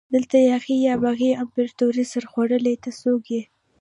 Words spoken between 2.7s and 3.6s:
ته څوک يي؟